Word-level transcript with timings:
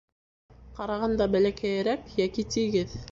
Ҡарағанда 0.79 1.27
бәләкәйерәк 1.35 2.09
йәки 2.17 2.47
тигеҙ 2.57 2.97